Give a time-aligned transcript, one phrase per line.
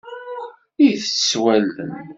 [0.87, 1.91] Itett s wallen.